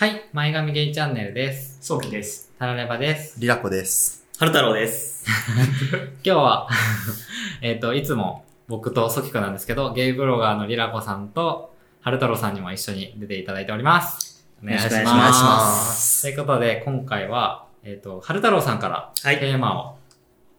[0.00, 1.76] はい、前髪ゲイチャンネルです。
[1.82, 2.50] 早期です。
[2.58, 3.38] タラレバです。
[3.38, 4.26] リラコです。
[4.38, 5.26] 春太郎です。
[6.24, 6.68] 今日は、
[7.60, 14.42] えっと、いつも僕とソキくんなんですけど、ゲイブロガーのリラコさんと、ハル太郎さんにも一緒に出ていただいております。
[14.64, 14.94] お願いします。
[14.94, 19.98] よろしくお願いしますということで、今回は、えっ、と、ハル太郎さんからはいテーマを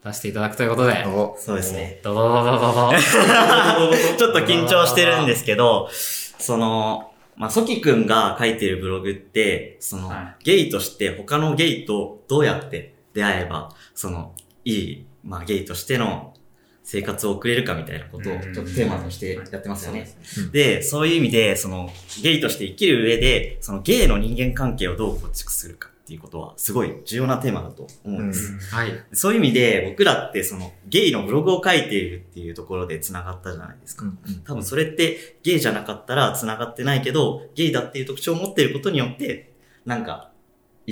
[0.05, 1.99] 出していただくということで、おそうですね。
[2.03, 2.91] ドドドドドド。
[4.19, 7.10] ちょっと緊張してるんですけど、その、
[7.41, 16.30] まあ、ソキくんが書いてるブログって、その、はゲイとして他のゲイとどうやって出会えば、その、いい、まあ、ゲイとしての
[16.83, 20.09] 生活を送れるかみたいなことをうんちょっとテーマとしてやってますよね。
[20.51, 21.89] で、そういう意味で、その、
[22.21, 28.57] ゲイとして生きる上で、そのゲイの人間関係をどう構築するかっていうことは、すごい重要なテーマだと思うんです。
[28.75, 28.91] はい。
[29.13, 34.05] そういう意味で、僕らってその、ゲイのブログを書いているっていうところで繋がったじゃないですか。
[34.45, 39.53] 多分それって、ゲイじゃなかったら繋がってないけど、ゲイだっていう特徴を持っていることによって、
[39.85, 40.30] なんか、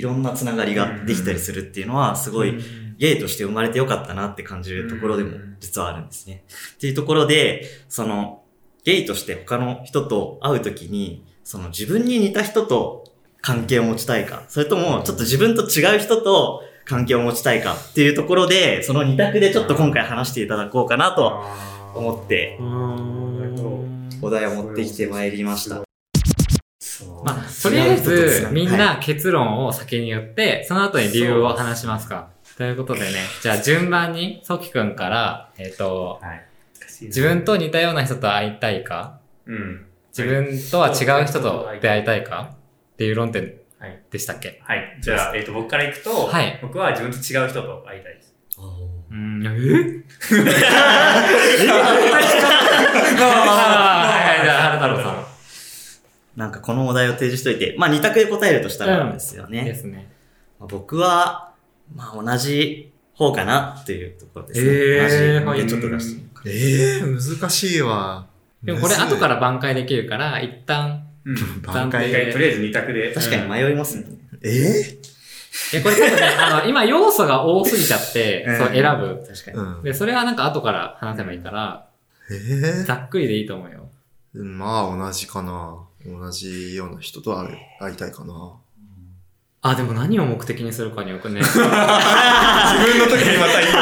[0.00, 2.58] いろんな繋がりができたりするっていうのは、すごい、
[2.96, 6.44] ゲイとして生まれてよかったなって感じるところでもうん実はあるんですね。
[6.74, 8.42] っていうところで、その、
[8.82, 13.04] ゲイとして他の人と会うときに、その自分に似た人と
[13.42, 21.44] 関係を持ちたいか、それともちょっと自分と違う人と関係を持ちたいかっていうところで、その二択でちょっと今回話していただこうかなと
[21.94, 22.58] 思って、
[24.22, 25.89] お題を持ってきてまいりました。
[27.24, 32.28] まあ、とりあえずみんな結論を先に言って、その後に理由を話しますか。
[32.56, 33.06] ということでね、
[33.42, 36.46] じゃあ順番に、ソキくんから、えっ、と、はい。
[37.02, 39.86] 自分と似たような人と会いたいか、うん。
[40.16, 42.50] 自分とは違う人と出会いたいか？
[42.92, 44.02] っていう論点はい。
[44.10, 44.60] でしたっけ？
[44.62, 44.98] はい。
[45.00, 46.58] じゃあ、えっと、僕から行くと、はい。
[46.60, 48.34] 僕は自分と違う人と会いたいです。
[49.10, 49.48] うん、え？
[49.48, 49.54] はい
[54.26, 55.10] はい、じゃあ、原太郎さ
[56.36, 59.52] なんかこのお題を提示しといて、まあ二択で答えるとしたらですよん。
[59.52, 59.64] ね。
[59.64, 60.10] ですね。
[60.58, 61.52] まあ僕は、
[61.94, 64.66] まあ同じ方かなっていうところですね。
[64.66, 66.42] えー同じでちょっと出してみようか。
[66.46, 68.26] ええー、難しいわ。
[68.62, 71.34] でもこれ後からら挽回できるから、一旦、うん。
[71.62, 73.12] 挽回とりあえず二択で。
[73.12, 74.04] 確かに迷いますね。
[74.42, 75.00] ええ
[75.72, 79.24] いや、これ多分ね、あの、今要素が多すぎちゃって、うんそう選ぶ。
[79.26, 79.56] 確かに。
[79.56, 79.82] うん。
[79.82, 81.86] で、それはなんか後から話せばいいから、
[82.30, 83.90] えざっくりでいいと思うよ。
[84.34, 85.78] えまあ同じかな。
[86.06, 88.54] 同じような人と会い会いたいかな。
[89.62, 91.40] あ、でも何を目的にするかによくね。
[91.44, 91.74] 自分の
[93.06, 93.74] 時にまた言う。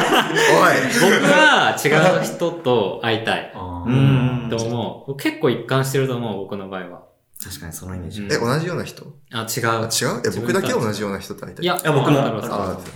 [0.60, 0.74] おい
[1.20, 3.52] 僕は違う人と会いたい。
[3.54, 4.50] あうーん。
[4.50, 5.16] と思う。
[5.16, 7.02] 結構一貫してると思う、僕の場合は。
[7.40, 8.22] 確かにそのイメージ。
[8.22, 9.06] うんえ、同じような人？
[9.32, 9.84] あ、違あ、う。
[9.84, 9.86] 違
[10.18, 10.22] う？
[10.26, 11.64] え、僕だけ同じような人と会いたい？
[11.64, 12.30] いや、いや僕もああ、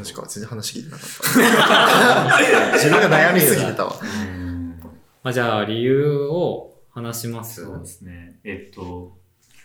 [0.03, 2.75] 確か、全然話聞いてなかった。
[2.83, 3.95] 自分が悩みすぎてたわ。
[4.03, 4.81] うん
[5.23, 7.65] まあ、じゃあ、理由を話します？
[7.65, 8.39] そうですね。
[8.45, 9.17] えっと、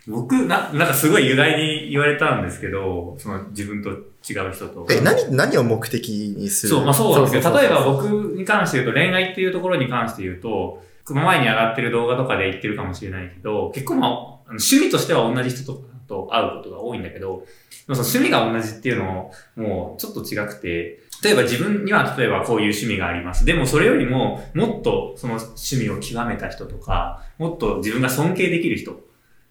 [0.07, 4.87] 僕、な、なんかすごい由来に言われたんですけど、その自分と違う人と。
[4.89, 6.75] え、何、何を目的にする？
[6.75, 8.05] そう、まあそうなんですけど、例えば僕
[8.35, 14.11] に関して言うと、恋愛っていうところに関して言うと、この前に上がってる動画とかで言ってるかもしれないけど、結構まあ、
[14.49, 17.45] 趣味としては同じ人とと会うことが多いんだけど、
[17.87, 23.45] でもその趣味が同じっていうのもうちょっと違くて、例えば自分には例えばこういう趣味があります。
[23.45, 28.99] でもそれよりももっとその趣味を極めた人とか、もっと自分が尊敬できる人。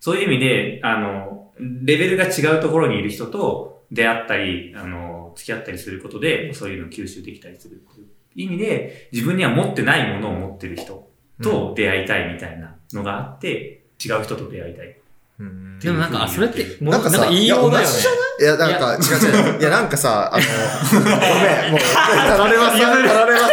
[0.00, 7.82] そういう意味で、あの、レベルが違うところにいる人と出会ったり、あの、付き合ったりすることで、そういうのを吸収できたりする
[8.34, 11.08] 意味で、自分には持ってないものを持ってる人
[11.42, 14.96] と出会いたいみたいなのがあって、違う人と出会いたい。
[15.38, 15.78] うん。
[15.78, 17.94] でもなんか、それって、もうなんかさ、言いようだよね。
[18.40, 19.00] いや、なんか、違う
[19.52, 19.60] 違う。
[19.60, 20.44] いや、なんかさ、あの、
[20.92, 23.52] ごめん、もう、たらればさ、たらればさ、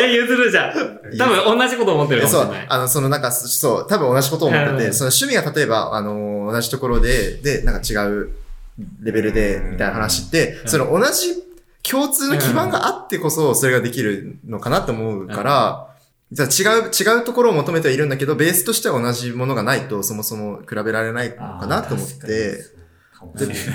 [0.00, 1.00] え、譲るじゃん。
[1.18, 2.66] 多分同じこと思ってるかもしそうれない、。
[2.68, 4.94] あの、そのなんか、そう、多分同じことを思ってて、うん。
[4.94, 8.30] その趣味が例えば、あの、同じところで、で、なんか違う
[9.02, 10.68] レベルで、みたいな話って、うん。
[10.68, 11.42] その同じ
[11.82, 15.91] 共通の基盤があってこそ、それができるのかなと思うから、
[16.32, 22.64] じゃあ違う、違うところを求めてはいるんだけど、ベースとしては同じものがないと、そもそも比べられないのかなと思って、で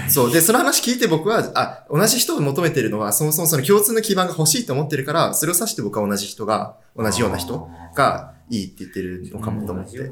[0.09, 0.33] そう。
[0.33, 10.12] で、その話聞いて僕は、あ、同じ人を求めてるのは、そもそもその共通の基盤が欲しいと思ってるから、それを指して僕は同じ人が、同じような人がいいって言ってるのかもと思って。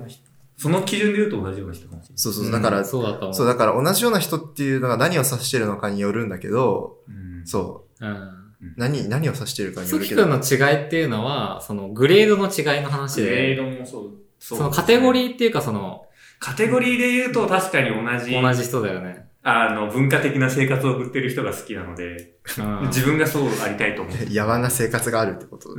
[0.58, 2.18] その基準で言うと同じような人かもしれない。
[2.18, 3.34] そうそう、だから、そうだと思う。
[3.34, 8.45] そう、だから同じような人っていうのが何を指してるのかによるんだけど、うんそう、うん。
[8.78, 10.26] 何、何を指してるかによソるけど。
[10.28, 14.12] の違いっていうのは、そのグレードの違いの話グレーで、ドもそう。
[14.40, 16.06] そそのカテゴーリーっていうかその、
[16.40, 19.26] カテゴリーで言うと確かに同じ、同じ人だよね。
[19.48, 22.88] あの、文化的な生活を送ってる人が好きなので、うん。
[22.88, 24.16] 自分がそうありたいと思う。
[24.30, 25.70] 野蛮な生活があるってこと。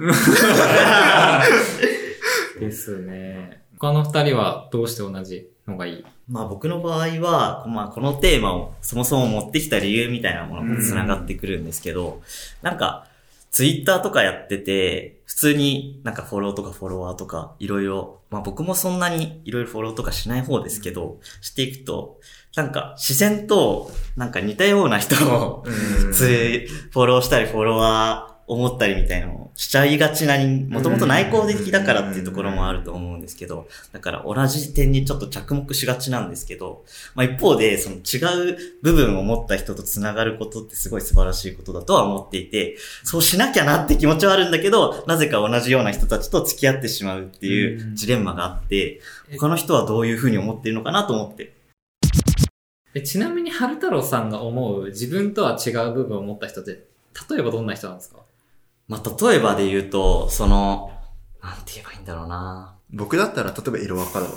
[2.60, 3.64] ですね。
[3.78, 5.48] 他の二人はどうして同じ？
[5.66, 6.04] のがいい。
[6.28, 12.22] まあ僕の場合は、まあこのテーマをそもそも持ってきた理由みたいなものと繋がってくるんですけど、
[12.62, 13.06] なんか、
[13.50, 22.20] ツイッターとかやってて、普通になんかフォローとかフォロワーとかいろいろ、まあ僕もそんなにいろいろフォローとかしない方ですけど、していくと、
[22.54, 26.12] なんか自然となんか似たような人をうん。
[26.92, 36.84] フォローしたりフォロワー思ったりみたいなのをしちゃいがちなに、もともと内向的だからっていうところもあると思うんですけど、だから同じ点にちょっと着目しがちなんですけど、
[37.14, 49.00] まあ一方で、その違う部分を持った人と繋がることってすごい素晴らしいことだとは思っていて、そうしなきゃなって気持ちはあるんだけど、なぜか同じような人たちと付き合ってしまうっていうジレンマがあって、
[49.38, 51.54] 他の人はどういうふうに思っているのかなと思って。
[52.94, 56.84] えちなみに、春太郎さんが思う自分とは違う部分を持った人って、
[57.31, 58.20] 例えばどんな人なんですか？
[58.88, 60.92] まあ例えばで言うと、その、
[61.42, 64.32] なんて言えばいいんだろうな僕だったら、例えば色赤だわ。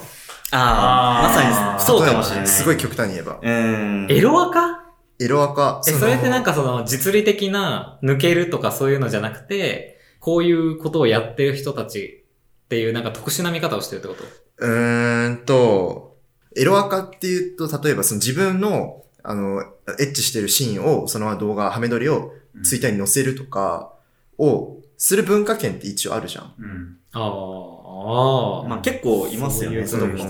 [0.52, 2.48] ああ、まさにそうかもしれない。
[2.48, 3.40] すごい極端に言えば。
[3.42, 4.12] うーん。
[4.12, 4.86] エロアカ？
[5.20, 5.82] 色赤。
[5.88, 12.26] え、のそれってなんかその実利的な抜けるとかそういうのじゃなくて、こういうことをやってる人たち
[12.66, 14.24] っていうなんか特殊な見方をしてるってこと？
[14.58, 16.18] うーんと、
[16.58, 19.62] エロ赤っていうと、例えばその自分の、あの、
[20.00, 23.94] エッチしてるシーンを、そのまま動画、ハメ撮りをツイッターに載せるとか
[24.40, 26.54] を、する文化圏って一応あるじゃん。
[26.60, 26.98] うん。
[27.14, 28.68] ああ、ああ。
[28.68, 30.28] まあ結構いますよね、そいう人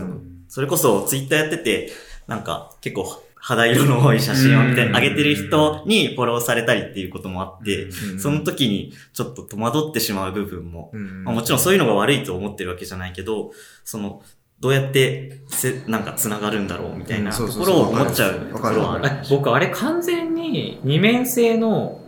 [0.47, 1.91] それこそツイッターやってて、
[2.27, 13.51] なんか結構肌色の多い写真を見てうん上げてる人にフォローされたりっていうこともあって、うんその時にちょっと戸惑ってしまう部分も、うんまあ、もちろんそういうのが悪いと思ってるわけじゃないけど、
[13.83, 14.21] その、
[14.59, 19.05] どうやってせ、なんか繋がるんだろうみたいなところを思っちゃうとわかるころはある。
[19.07, 22.01] え僕あれ完全に二面性の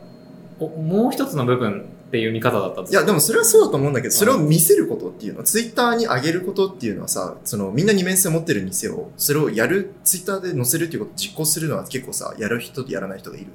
[0.60, 2.92] おもう一つの部分っていう見方だったんです。
[2.92, 13.48] いや、でもそれはそうだと思うんだけど、それを見せることっていうのは、ツイッターに上げることっていうのはさ、そのみんな二面性を持ってるにせよ、それをやる、ツイッターで載せるっていうことを実行するのは結構さ、やる人とやらない人がいる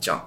[0.00, 0.22] じゃん。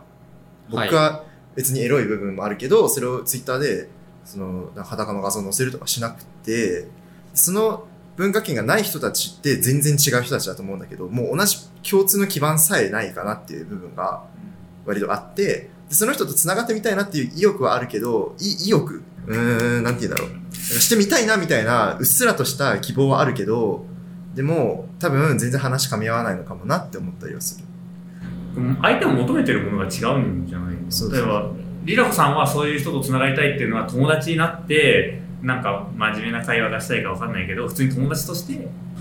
[0.70, 1.24] 僕は
[1.56, 3.88] 別にエロい部分もあるけど、それをツイッターで、
[4.26, 6.88] その、裸の画像を載せるとかしなくて、
[7.34, 7.88] その
[8.18, 11.58] 文化圏がない人たちって全然違う人たちだと思うんだけど、もう同じ
[11.90, 14.26] 共通の基盤さえないかなっていう部分が
[14.86, 19.04] 割とあって、でその人と繋がってみたいなっていう意欲はあるけど、い意欲？
[19.28, 20.52] うーん、なんて言うんだろう。
[20.54, 23.86] してみたいなみたいな、うっすらとした希望はあるけど、
[24.34, 27.66] でも、多分全然話噛み合わないのかもなって思ったりはする。
[28.82, 31.52] 相手を求めてるものが違うんじゃないそうそう例えば、
[31.84, 38.54] リラコさんはそういう人と繋がりたいっていうのは友達になって、なんか真面目な会話がしたいかわかんないけど、普通に友達として、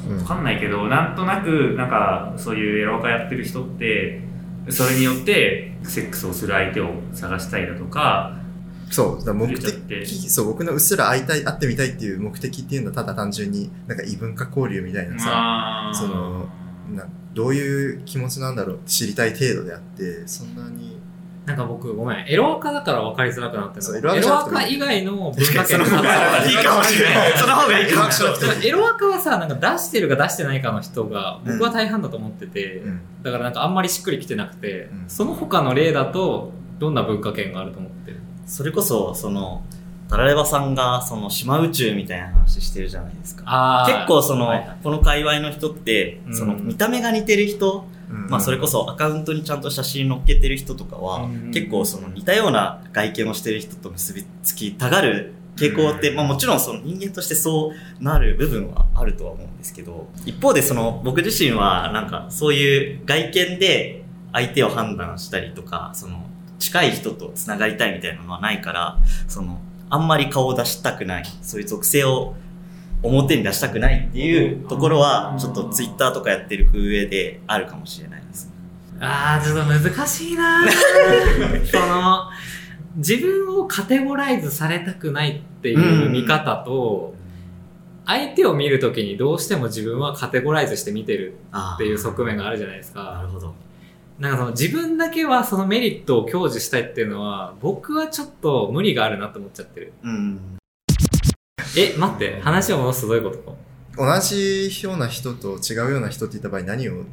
[0.09, 4.23] うんわかんないけど、なんとなく、なんかそういうエロアカやってる人って、
[4.72, 8.37] それによってセックスをする相手を探したいだとか、
[8.90, 16.49] そう、だ目的、そう、僕のうっすら会いたい、会ってみたいっていう目的っていうのはただ単純に、なんか異文化交流みたいなさ、まあその、
[16.90, 21.00] などういう気持ちなんだろうって知りたい程度であって、そんなに、
[21.50, 27.32] なんか僕ごめん、エロアカだから分かりづらくなってるエエロアカ以外の文化圏の方はいいかもしれない。
[27.37, 28.69] その方がいいかもしれない。
[28.69, 33.00] エロアカはさ、なんか出してるか出してないかの人が、僕は大半だと思ってて、うん。
[33.25, 35.05] だからなんかあんまりしっくりきてなくて、うん。
[35.08, 38.20] その他の例だと、どんな文化圏があると思ってる？
[38.46, 39.64] それこそ、その、
[40.08, 43.43] タラレバさんが、その、島宇宙みたいな話してるじゃないですか。
[43.46, 44.76] あ結構その、はいはい。
[44.85, 46.36] この界隈の人って、うん。
[46.36, 51.50] その、見た目が似てる人、うんまあそれこそアカウントにちゃんと写真載っけてる人とかは、うん。
[51.52, 56.17] 結構その似たような外見をしてる人と結びつきたがる傾向って、うん。
[56.17, 64.02] まあもちろんその人間としてそうなる部分はあるとは思うんですけど、一方でその僕自身はなんかそういう外見で
[64.32, 66.26] 相手を判断したりとか、その
[66.58, 68.98] 近い人と繋がりたいみたいなのはないから、
[69.29, 72.34] そのあんまり顔を出したくない、そういう属性を
[73.03, 78.53] 表に出したくないっていうところは、ちょっとツイッターとかやってる上であるかもしれないです。
[79.01, 80.63] あー、ちょっと難しいな
[81.65, 82.31] その、
[82.97, 87.15] 自分をカテゴライズされたくないっていう見方と、
[88.05, 93.21] 相手を見るときにどうしても自分はカテゴライズして見てるあっていう側面があるじゃないですなか。
[93.23, 93.55] るほど。
[94.19, 99.93] なんかその自分だけはそのメリットを享受したいっていうのは、僕はちょっと無理があるなと思っちゃってる。
[100.03, 100.41] うん。
[101.81, 103.56] え、待って、話を戻すとどういうこと？
[103.96, 107.05] 同じような人と違うような人って言った場合何を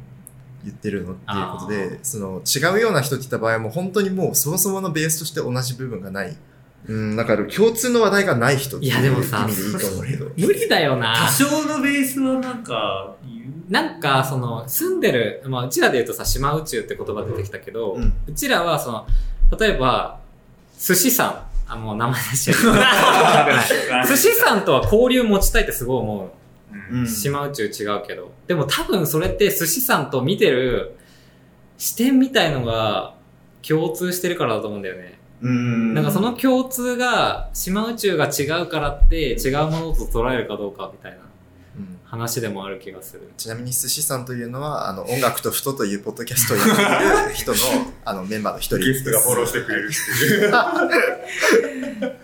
[0.64, 6.36] 言ってるのっていうことで、その違うような人って言った場合はもう本当にもうそもそものベースとして同じ部分がない。
[6.86, 10.30] うん、だから共通の話題がない人っていういやでもさ意味でいいと思うけど。
[10.36, 13.16] 無理だよな多少のベースはなんか
[13.68, 19.06] なんか、その、住んでる、まあ、うちらで言うとさ、島宇宙って言葉出てきたけど、ううんちらは、その、
[19.58, 20.20] 例えば、
[20.78, 24.06] 寿司さん、あ、もう名前出しちゃう。
[24.08, 26.30] 寿司さんとは交流持ちたいってすごい思
[26.92, 27.06] う。
[27.06, 28.32] 島宇宙違うけど。
[28.46, 30.96] でも多分それって寿司さんと見てる
[31.76, 33.14] 視点みたいのが
[33.66, 35.18] 共通してるからだと思うんだよね。
[35.42, 35.94] うん。
[35.94, 41.27] なんかその共通が島宇宙が違うからって違うものと捉えるかどうかみたいなうん
[42.04, 43.30] 話でもある気がする。
[43.36, 46.72] ちなみに寿司さんというのは、あの、音楽とふとというポッドキャストをやって
[47.26, 47.58] いる人の、
[48.04, 49.04] あの、メンバーの一人です。
[49.04, 52.14] してくれるっていう。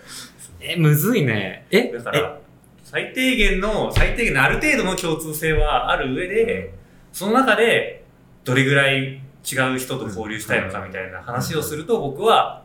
[0.61, 1.67] え、むずいね。
[1.69, 2.39] えだから、
[2.83, 6.73] 最低限の、最低限のある程度の共通性はある上で、
[7.13, 8.03] その中で、
[8.43, 12.63] どれぐらい違う人と交流したいのかみたいな話をすると、僕は、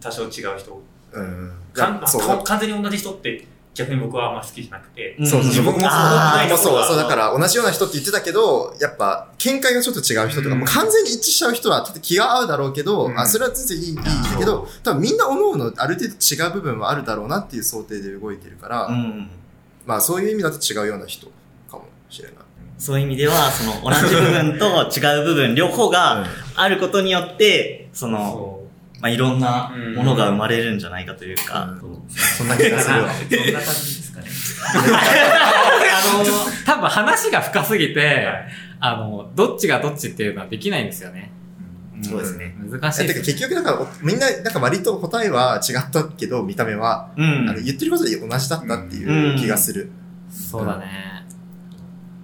[0.00, 0.82] 多少違う人。
[1.12, 1.52] うん。
[1.72, 5.26] かんそうか完全に同じ人って、逆に僕はあんま好きじゃなくて、うん。
[5.26, 13.18] そうそうそう、僕もそう、そう、そう、だから同じような人って言ってたけど、やっぱ、見解がちょっと違う人とか、うんもう完全に一致しちゃう人は、ちょっと気が合うだろうけど、うん。
[13.18, 13.96] あ、それは全然いい、いい
[14.38, 19.30] けど、多分みんな各々ある程度違う部分はあるだろうなっていう想定で動いてるから、うん。
[19.86, 21.26] まあそういう意味だと違うような人
[21.70, 22.36] かもしれない。
[22.78, 26.26] そういう意味では、その同じ部分と違う部分両方が
[26.56, 28.62] あることによって、その、そ
[29.02, 33.10] まあ、いろんなものが生まれるんじゃないかというか、うんそんな気がするわ。
[33.12, 34.26] そんな感じですかね。
[34.72, 38.48] あの、多分話が深すぎて、はい
[38.84, 41.32] あの、どっちがどっちっていうのはできないんですよね。
[42.02, 42.56] そうですね。
[42.58, 43.22] 難しいです。
[43.22, 47.48] 結局だから、おみんな、なんか割と答えは違ったけど、見た目は、うん。
[47.48, 49.90] あの言ってることで同じだったっていう気がする。
[50.30, 51.24] そうだね。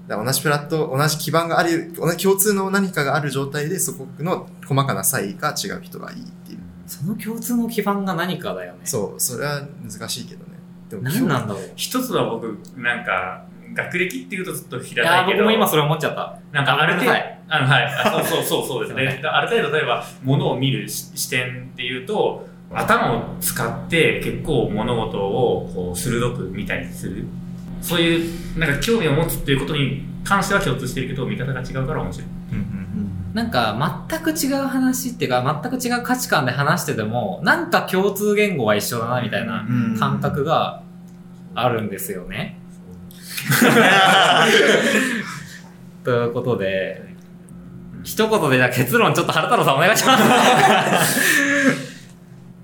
[0.08, 6.58] だ同じプラット、同じ基盤がある、同じ共通の何かがある状態で、そこの細かな差異が違う人がいいっていう。
[6.88, 8.80] その共通の基盤が何かだよね。
[8.85, 10.59] そう、それは難しいけどね。
[10.88, 11.71] でも何なんだろう。
[11.76, 16.38] 一つは僕、なんか、学歴っていうとちょっと平たいけど、僕も今それ思っちゃった。
[16.50, 17.12] なんかある程度、
[17.49, 17.85] あの、はい。
[17.85, 19.21] あそうそうそうそうですね。
[19.23, 27.26] ある程度例えば、物を見るし視点で言うと、頭を使って結構物事をこう鋭く見たりする。
[27.83, 28.26] そうい
[28.57, 32.28] う、なんか興味を持つっていうことに関しては共通してるけど、見方が違うから面白い。
[33.35, 40.82] なんか全く違う話っていうか全く違う価値観で話しててもなんか共通言語は一緒だなみたいなうん感覚が
[41.54, 42.58] あるんですよね。
[46.04, 47.14] ということで
[48.02, 50.16] 一言でじゃあ結論ちょっと原太郎さんお願いしま
[51.04, 51.68] す。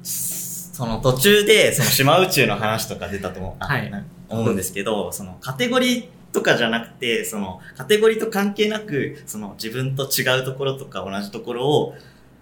[0.75, 6.05] その途中で、その島宇宙の話とか出たと思はいな思うんですけど、そのカテゴリー
[6.35, 11.95] とかじゃなくて、そのカテゴリーと関係なく、その自分と違うところとか同じところを、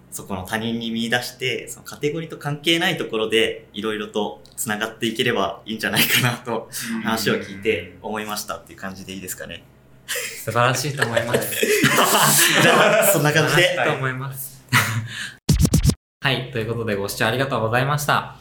[0.09, 6.69] そこの他人に見出して、そのカテゴリーと関係ないところでいろいろと繋がっていければいいんじゃないかなと
[7.03, 9.63] 話を聞いて思いましたっていう感じでいいですかね。
[10.07, 11.55] 素晴らしいと思います。
[12.61, 13.79] じゃあ、そんな感じで。
[13.85, 14.63] と思います。
[16.21, 16.51] はい。
[16.51, 18.35] ということでご視聴ありがとうございました。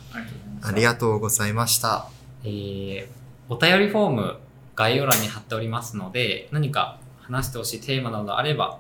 [0.62, 2.08] ありがとうございました。
[2.44, 3.06] えー、
[3.48, 4.36] お便りフォーム
[4.74, 8.78] 概要欄に貼っておりますので、何か話してほしいテーマなどあれば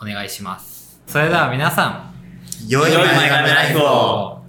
[0.00, 1.00] お願いします。
[1.06, 2.14] それでは皆さん、
[2.68, 4.43] 良い前髪ライフを